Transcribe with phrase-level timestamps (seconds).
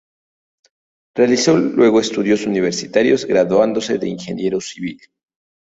[1.15, 4.99] Realizó luego estudios universitarios, graduándose de ingeniero civil.